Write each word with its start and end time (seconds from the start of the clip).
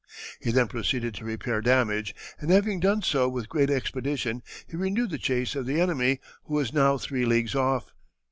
He 0.39 0.49
then 0.49 0.67
proceeded 0.67 1.13
to 1.13 1.25
repair 1.25 1.61
damage, 1.61 2.15
and 2.39 2.49
having 2.49 2.79
done 2.79 3.03
so 3.03 3.29
with 3.29 3.47
great 3.47 3.69
expedition, 3.69 4.41
he 4.65 4.75
renewed 4.75 5.11
the 5.11 5.19
chase 5.19 5.55
of 5.55 5.67
the 5.67 5.79
enemy, 5.79 6.19
who 6.45 6.55
was 6.55 6.73
now 6.73 6.97
three 6.97 7.23
leagues 7.23 7.53
off. 7.53 7.93